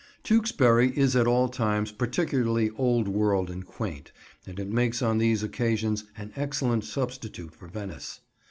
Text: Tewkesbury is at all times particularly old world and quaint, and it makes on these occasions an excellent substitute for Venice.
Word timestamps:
Tewkesbury 0.23 0.97
is 0.97 1.15
at 1.15 1.27
all 1.27 1.47
times 1.47 1.91
particularly 1.91 2.71
old 2.75 3.07
world 3.07 3.51
and 3.51 3.63
quaint, 3.63 4.11
and 4.47 4.59
it 4.59 4.67
makes 4.67 5.03
on 5.03 5.19
these 5.19 5.43
occasions 5.43 6.05
an 6.17 6.31
excellent 6.35 6.85
substitute 6.85 7.53
for 7.53 7.67
Venice. 7.67 8.19